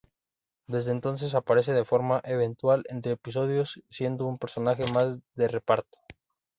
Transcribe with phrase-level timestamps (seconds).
[0.65, 5.99] Desde entonces aparece de forma eventual entre episodios, siendo un personaje más de reparto.